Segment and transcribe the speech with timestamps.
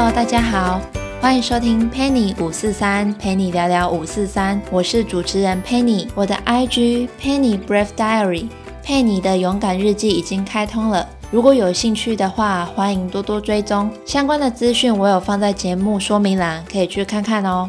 [0.00, 0.80] Hello，大家好，
[1.20, 4.62] 欢迎收听 Penny 五四三，陪你聊聊五四三。
[4.70, 8.46] 我是主持人 Penny，我的 IG Penny Brave Diary，
[8.84, 11.04] 佩妮的勇敢日记已经开通了。
[11.32, 17.68] 如果有兴趣的话，欢迎多多追踪相关的资讯，我有放在节目说明栏，可以去看看哦。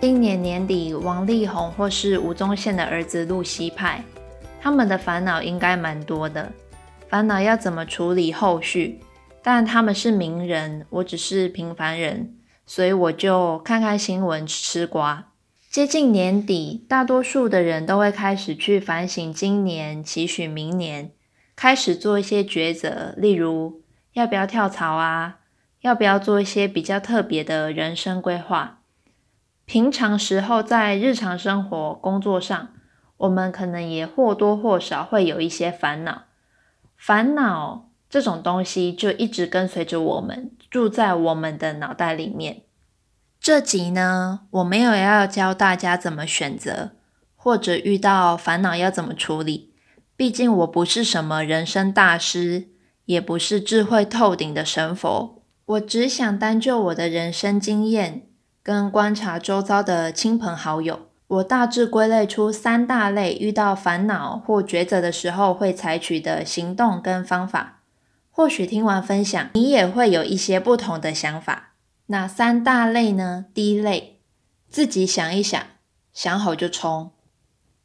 [0.00, 4.02] 今年年底，王力宏或是吴宗宪的儿子露西派，
[4.62, 6.50] 他们的烦恼应该蛮多的，
[7.10, 8.98] 烦恼要怎么处理后续？
[9.48, 12.34] 但他们是名人，我只是平凡人，
[12.66, 15.28] 所以我就看看新闻吃瓜。
[15.70, 21.12] 接近年底，大多数的人都会开始去反省今年，期许明年。
[21.54, 23.82] 开始做一些抉择，例如
[24.14, 25.36] 要不要跳槽啊？
[25.82, 28.80] 要不要做一些比较特别的人生规划？
[29.64, 32.70] 平常时候在日常生活、工作上，
[33.18, 36.24] 我们可能也或多或少会有一些烦恼。
[36.96, 42.62] 烦恼这种东西就一直跟随着我们，住在我们的脑袋里面。
[43.40, 46.92] 这集呢，我没有要教大家怎么选择，
[47.34, 49.72] 或者遇到烦恼要怎么处理。
[50.16, 52.68] 毕竟我不是什么人生大师，
[53.04, 58.28] 也不是智慧透顶的神佛，我只想单就我的人生经验
[58.62, 67.75] 跟观察周遭的亲朋好友，我大致归类出三大类遇到烦恼或抉择的时候会采取的行动跟方法。
[68.36, 71.72] 或许听完分享，你也会有一些不同的想法。
[72.08, 73.46] 哪三大类呢？
[73.54, 74.20] 第一类，
[74.68, 75.66] 自己想一想，
[76.12, 77.12] 想好就冲；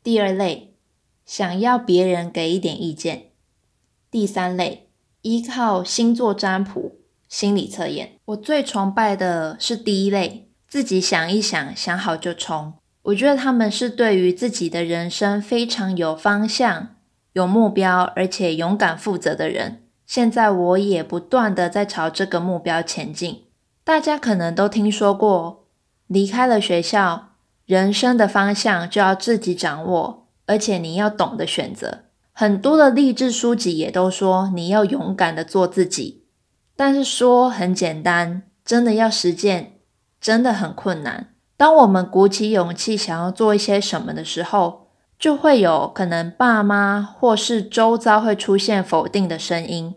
[0.03, 0.75] 第二类。
[1.25, 3.27] 想要别人给一点意见。
[4.11, 4.89] 第三类，
[5.21, 6.97] 依靠星座占卜、
[7.29, 8.17] 心理测验。
[8.25, 12.73] 我最崇拜的是第一类，自己想一想，想好就冲。
[13.03, 16.97] 我觉得他们是对于自己的人生非常有方向、
[17.31, 19.83] 有目标，而且勇敢负责的人。
[20.11, 23.45] 现在我也不断的在朝这个目标前进。
[23.85, 25.63] 大家可能都听说过，
[26.07, 27.29] 离开了学校，
[27.65, 30.27] 人生的方向就要自己掌握。
[30.47, 31.99] 而且你要懂得选择，
[32.33, 36.25] 很多的励志书籍也都说你要勇敢的做自己，
[36.75, 39.77] 但是说很简单，真的要实践
[40.19, 41.29] 真的很困难。
[41.55, 49.95] 当我们鼓起勇气想要做一些什么的时候，就会有可能爸妈或是周遭会出现否定的声音，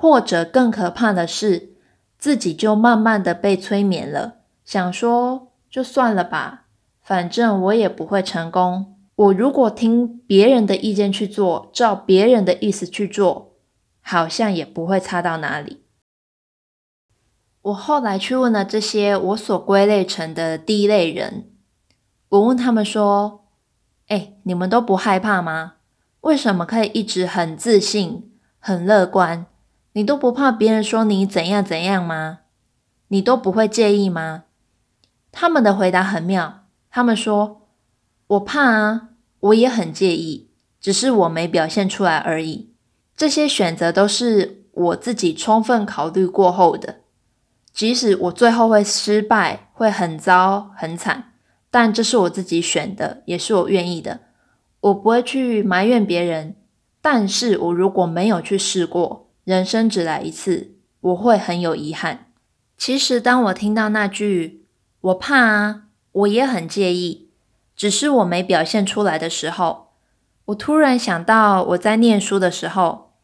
[0.00, 1.74] 或者更可怕的是，
[2.18, 6.64] 自己就慢慢的被催眠了，想说就算了吧，
[7.02, 8.96] 反正我也不会成功。
[9.14, 13.56] 我如果听别人的意见去做，照别人的意思去做，
[14.00, 15.82] 好像也不会差到哪里。
[17.60, 21.50] 我后来去问了这些我所归类成的第一类人，
[22.30, 23.44] 我问他们说
[24.08, 25.74] ：“哎，你们都不害怕吗？
[26.22, 29.44] 为什么可以一直很自信、很乐观？
[29.92, 32.40] 你都不怕别人说你怎样怎样吗？
[33.08, 34.44] 你都不会介意吗？”
[35.32, 37.68] 他们的回答很妙，他们说
[38.28, 39.06] ：“我怕啊。”
[39.40, 40.50] 我也很介意，
[40.82, 42.74] 只是我没表现出来而已。
[43.16, 46.96] 这些选择都是我自己充分考虑过后的，
[47.72, 51.32] 即使我最后会失败，会很糟很惨，
[51.70, 54.20] 但这是我自己选的，也是我愿意的。
[54.80, 56.56] 我不会去埋怨别人，
[57.00, 62.30] 但是我如果没有去试过，人生只来一次，我会很有遗憾。
[62.78, 64.64] 其实当我听到那句
[65.10, 67.30] “我怕啊”，我也很介意。
[67.74, 69.88] 只是我没表现出来的时候，
[70.44, 73.14] 我突然想到我在念书的时候，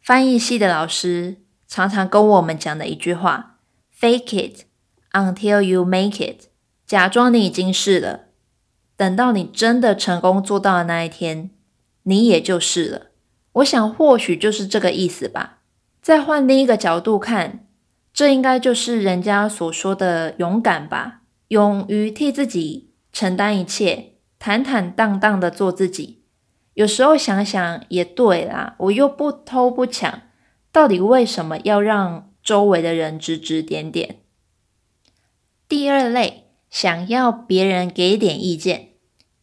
[0.00, 1.36] 翻译系的老师
[1.68, 3.60] 常常跟我们讲的一句话
[3.96, 4.64] ：“Fake it
[5.12, 6.46] until you make it。”
[6.84, 8.22] 假装你已经是了，
[8.96, 11.50] 等到你真的成功做到的那一天，
[12.02, 13.02] 你也就是了。
[13.52, 15.55] 我想或许就是这个意思吧。
[16.06, 17.66] 再换另一个角度看，
[18.12, 22.92] 这应该就是人家所说的勇敢吧，勇于替自己。
[23.12, 26.22] 承担一切，坦坦荡荡的做自己。
[26.74, 30.22] 有时候想想也对啦，我又不偷不抢，
[30.70, 34.20] 到底为什么要让周围的人指指点点？
[35.68, 38.90] 第二类，想要别人给点意见，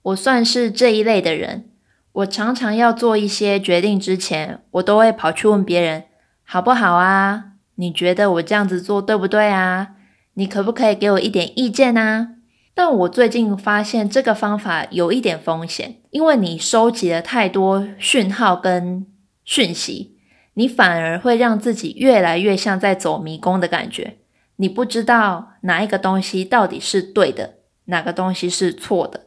[0.04, 1.70] 我算是这一类的人。
[2.14, 6.06] 我常常要做一些决定之前，我都会跑去问别人
[6.54, 7.46] 好不好啊？
[7.78, 9.96] 你觉得我这样子做对不对啊？
[10.36, 12.36] 你可不可以给我一点意见啊？
[12.76, 19.08] 但我最近发现这个方法有一点风险，因为你收集了太多讯号跟
[19.44, 20.16] 讯息，
[20.54, 24.18] 你反而会让自己越来越像在走迷宫的感觉。
[24.58, 29.22] 你不知道哪一个东西到底是对的，哪个东西是错的。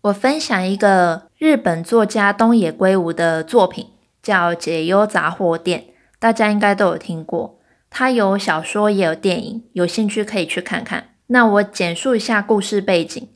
[0.00, 3.86] 我分享一个日本作家东野圭吾的作品，
[4.20, 5.80] 叫《解忧杂货店》，
[6.18, 7.58] 大家应该都有听过。
[7.90, 11.10] 它有小说也有电影，有兴趣可以去看看。
[11.28, 13.28] 那我简述一下故事背景：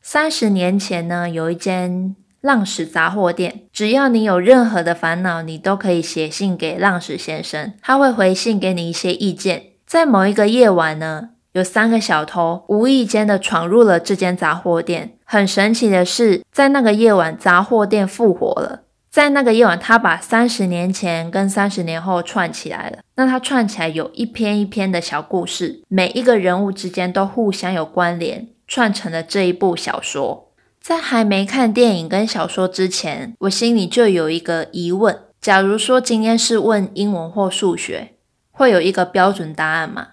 [0.00, 9.64] 三十年前呢，有一间浪矢杂货店，只要你有任何的烦恼，你都可以写信给浪矢先生，他会回信给你一些意见。
[9.86, 11.30] 在某一个夜晚呢。
[11.52, 15.14] 有三个小偷无意间的闯入了这间杂货店。
[15.24, 18.82] 很神奇的是，在那个夜晚，杂货店复活了。
[19.10, 22.98] 在那个夜晚，他把三十年前跟三十年后串起来了。
[23.16, 30.52] 那他串起来有一篇一篇的小故事，每一个人物之间都互相有关联，串成了这一部小说。
[30.80, 38.12] 在还没看电影跟小说之前，我心里就有一个疑问：假如说今天是问英文或数学，
[38.50, 40.08] 会有一个标准答案吗？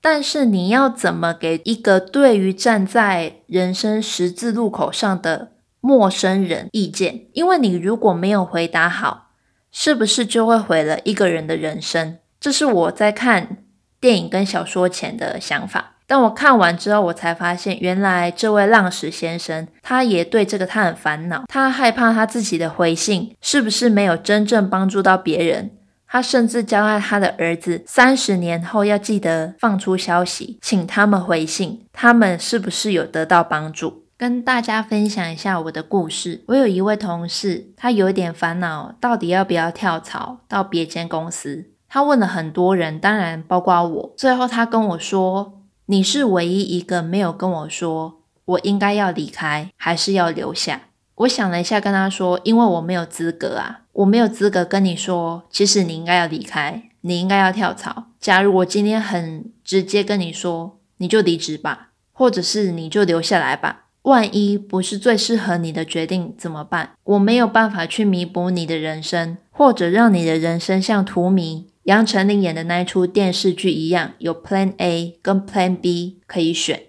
[0.00, 7.26] 但是你要怎么给一个对于站在人生十字路口上的陌生人意见？
[7.32, 9.30] 因为你如果没有回答好，
[9.70, 12.18] 是不是就会毁了一个人的人生？
[12.40, 13.58] 这是我在看
[14.00, 15.94] 电影跟小说前的想法。
[16.06, 25.72] 但我看完之后，我才发现，原来这位浪石先生，他也对这个他很烦恼，他害怕他自己的回信是不是没有真正帮助到别人。
[26.06, 34.06] 他甚至交代他的儿子，三十年后要记得放出消息，请他们回信，他们是不是有得到帮助？
[34.18, 36.42] 跟大家分享一下我的故事。
[36.48, 41.70] 我有一位同事，他有一点烦恼，到底要不要跳槽到别间公司？
[41.88, 44.14] 他问了很多人，当然包括我。
[44.16, 50.80] 最后他跟我说：“你是唯一一个没有跟我说我应该要离开，还是要留下。”
[51.18, 58.06] 我想了一下，跟他说：“因为我没有资格啊，我没有资格跟你说，其实你应该要离开，你应该要跳槽。
[58.18, 63.84] 假如我今天很直接跟你说，你就离职吧，或者是你就留下来吧。
[64.08, 66.90] 万一不是最适合你的决定怎么办？
[67.04, 76.82] 我没有办法去弥补你的人生，或者让你的人生像荼蘼杨丞琳演的那一出电视剧一样，有 Plan A 跟 Plan B 可以选。”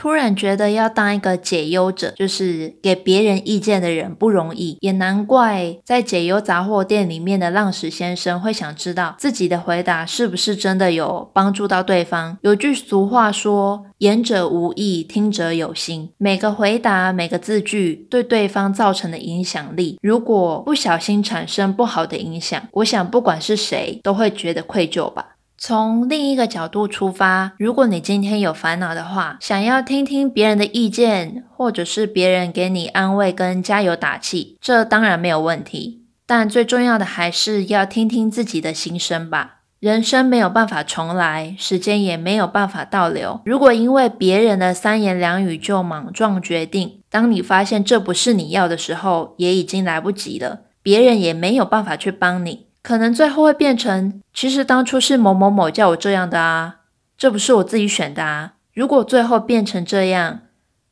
[0.00, 12.38] 突然觉得要当一个解忧者，就是给别人意见的人不容易，也难怪在解忧杂货店里面的浪矢先生会想知道自己的回答是不是真的有帮助到对方。
[12.40, 25.36] 有句俗话说：“言者无意，听者有心。”每个回答、每个字句对对方造成的影响力，如果不小心产生不好的影响，我想不管是谁都会觉得愧疚吧。
[25.62, 36.06] 从另一个角度出发，如果你今天有烦恼的话，想要听听别人的意见，或者是别人给你安慰跟加油打气，这当然没有问题。
[36.26, 39.58] 但最重要的还是要听听自己的心声吧。
[39.80, 43.42] 人生没有办法重来，时间也没有办法倒流。
[43.44, 50.60] 如果因为别人的三言两语就莽撞决定，当你发现这不是你要的时候，也已经来不及了。
[50.82, 52.69] 别人也没有办法去帮你。
[52.82, 56.80] 可能最后会变成，其实当初是某某某叫我这样的啊，
[57.18, 58.54] 这不是我自己选的啊。
[58.72, 60.40] 如果最后变成这样，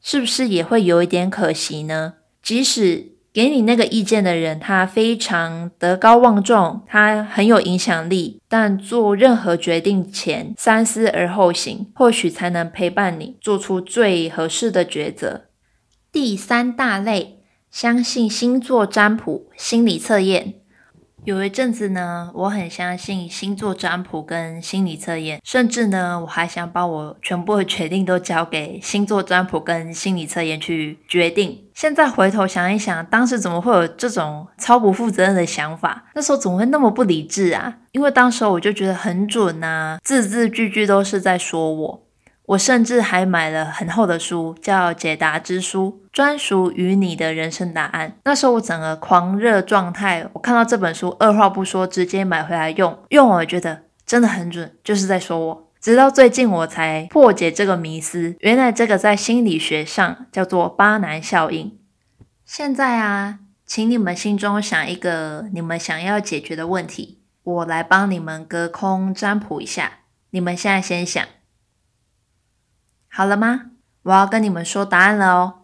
[0.02, 2.14] 是不是也会有一点可惜呢？
[2.42, 15.44] 即使给你那个意见的人，他非常德高望重，他很有影响力，但做任何决定前三思而后行，或许才能陪伴你做出最合适的抉择。
[16.12, 17.40] 第三大类，
[17.70, 20.57] 相信星座占卜、心理测验。
[21.28, 31.66] 有一阵子呢，我很相信星座占卜跟心理测验，甚至呢，我还想把我全部的决定都交给星座占卜跟心理测验去决定。
[31.74, 36.06] 现在回头想一想，当时怎么会有这种超不负责任的想法？
[36.14, 37.76] 那时候怎么会那么不理智啊？
[37.92, 42.07] 因为当时我就觉得很准呐，字字句句都是在说我。
[42.48, 48.16] 我甚至还买了很厚的书，叫《解答之书》，专属于你的人生答案。
[48.24, 52.98] 那时候我整个狂热状态，我看到这本书，二话不说直接买回来用。
[53.10, 55.70] 用我觉得真的很准，就是在说我。
[55.78, 61.78] 直到最近我才破解这个迷思，原来这个在心理学上叫做巴南效应。
[62.46, 69.92] 现在啊，请你们心中想一个你们想要解决的问题，我来帮你们隔空占卜一下。
[70.30, 71.22] 你们现在先想。
[73.18, 73.62] 好了吗？
[74.04, 75.54] 我要跟你们说答案了哦。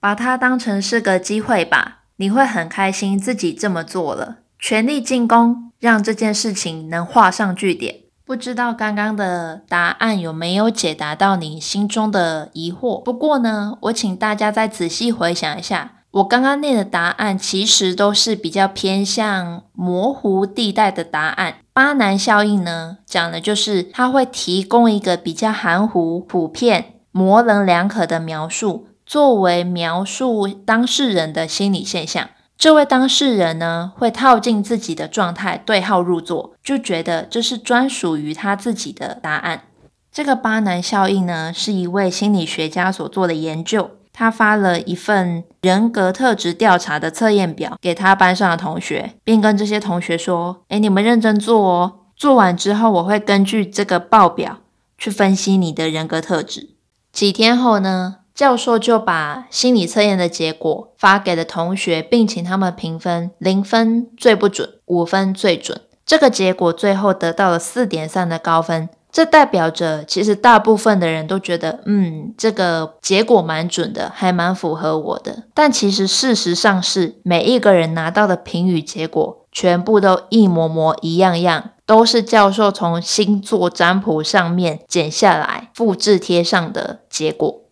[0.00, 8.00] 把它当成是个机会吧，你会很开心自己这么做了，全力进攻，让这件事情能画上句点。
[8.24, 13.00] 不知道刚刚的答案有没有解答到你心中的疑惑？
[13.00, 15.92] 不过呢，我请大家再仔细回想一下。
[16.10, 21.58] 我刚刚念的答案其实都是比较偏向模糊地带的答案。
[21.76, 32.30] 巴南效应呢，讲的就是它会提供一个比较含糊、普遍、模棱两可的描述，作为描述当事人的心理现象。
[32.56, 39.64] 这位当事人呢，会套进自己的状态，对号入座，就觉得这是专属于他自己的答案。
[40.10, 43.90] 这个巴南效应呢，是一位心理学家所做的研究。
[44.18, 54.60] 他发了一份人格特质调查的测验表给他班上的同学，并跟这些同学说：“诶，你们认真做哦，做完之后我会根据这个报表
[54.96, 56.70] 去分析你的人格特质。”
[57.12, 58.20] 几天后呢？
[58.34, 65.80] 教授就把心理测验的结果发给了同学，并请他们评分，零分最不准，五分最准。
[66.04, 75.44] 这个结果最后得到了四点三的高分，这代表着其实大部分的人都觉得，嗯，这个结果蛮准的，还蛮符合我的。
[75.54, 87.62] 但其实事实上是，每一个人拿到的评语结果全部都一模模一样样，都是教授从星座占卜上面剪下来、复制贴上的结果。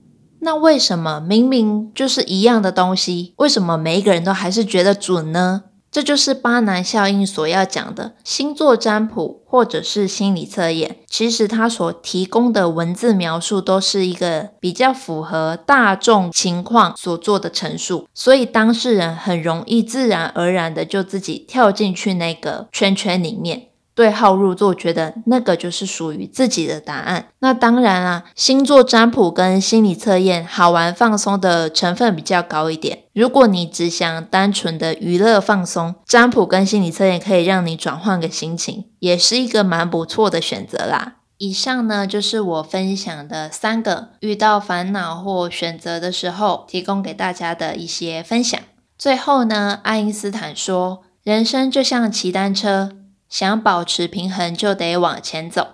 [0.41, 5.65] 那为什么明明就是一样的东西，为什么每一个人都还是觉得准呢？
[5.95, 10.97] 这就是巴南效应所要讲的星座占卜或者是心理测验。
[11.09, 23.69] 其实它所提供的文字描述都是一个比较符合大众情况所做的陈述，所以当事人很容易自然而然的就自己跳进去那个圈圈里面。
[23.95, 27.29] 对号入座，觉得那个就是属于自己的答案。
[27.39, 33.05] 那当然啦，星座占卜跟心理测验好玩放松的成分比较高一点。
[33.13, 41.19] 如果你只想单纯的娱乐放松，占卜跟心理测验可以让你转换个心情，也是一个蛮不错的选择啦。
[41.39, 48.61] 以上呢就是我分享的三个遇到烦恼或选择的时候，提供给大家的一些分享。
[48.99, 52.91] 最后呢，爱因斯坦说，人生就像骑单车。
[53.35, 55.67] 想保持平衡，就得往前走。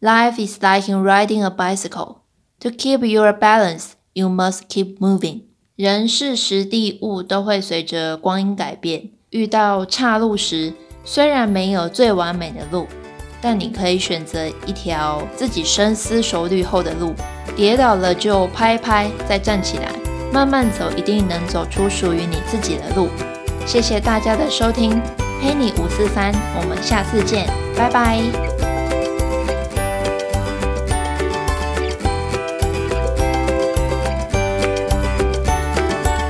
[0.00, 2.18] Life is like riding a bicycle.
[2.60, 5.40] To keep your balance, you must keep moving.
[5.74, 9.10] 人事时地物都会随着光阴改变。
[9.30, 12.86] 遇到岔路时，虽然没有最完美的路，
[13.40, 17.12] 但你可以选择一条自己深思熟虑后的路。
[17.56, 19.90] 跌倒了就拍拍，再站起来，
[20.32, 23.08] 慢慢走，一定能走出属于你自己的路。
[23.66, 25.02] 谢谢大家的收听。
[25.42, 28.51] 陪你五四三，我们下次见，拜拜。